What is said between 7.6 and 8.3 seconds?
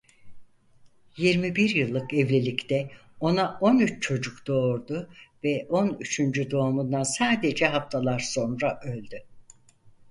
haftalar